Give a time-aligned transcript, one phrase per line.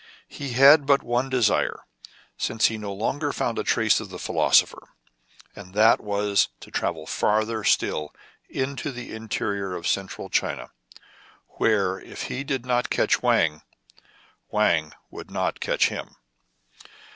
[0.29, 1.83] He had but one desire,
[2.35, 4.87] since he no longer found a trace of the philosopher;
[5.55, 8.11] and that was to travel farther still
[8.49, 10.71] into the interior of Central China,
[11.49, 13.61] where, if he did not catch Wang,
[14.49, 16.15] Wang would not catch him.